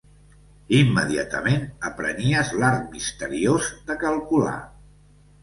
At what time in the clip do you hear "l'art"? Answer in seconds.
2.63-2.89